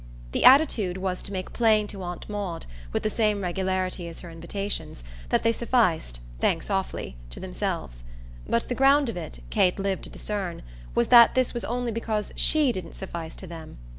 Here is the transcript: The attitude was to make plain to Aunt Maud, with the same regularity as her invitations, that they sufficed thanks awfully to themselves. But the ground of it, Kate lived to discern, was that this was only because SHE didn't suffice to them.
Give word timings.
The 0.31 0.45
attitude 0.45 0.97
was 0.97 1.21
to 1.21 1.31
make 1.31 1.53
plain 1.53 1.85
to 1.89 2.01
Aunt 2.01 2.27
Maud, 2.27 2.65
with 2.91 3.03
the 3.03 3.09
same 3.11 3.41
regularity 3.43 4.07
as 4.07 4.21
her 4.21 4.31
invitations, 4.31 5.03
that 5.29 5.43
they 5.43 5.51
sufficed 5.51 6.21
thanks 6.39 6.71
awfully 6.71 7.17
to 7.29 7.39
themselves. 7.39 8.03
But 8.47 8.67
the 8.67 8.73
ground 8.73 9.09
of 9.09 9.15
it, 9.17 9.43
Kate 9.51 9.77
lived 9.77 10.05
to 10.05 10.09
discern, 10.09 10.63
was 10.95 11.09
that 11.09 11.35
this 11.35 11.53
was 11.53 11.63
only 11.65 11.91
because 11.91 12.33
SHE 12.35 12.71
didn't 12.71 12.95
suffice 12.95 13.35
to 13.35 13.45
them. 13.45 13.77